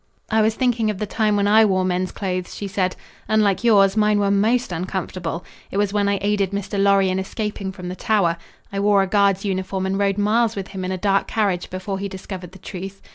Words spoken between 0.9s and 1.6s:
the time when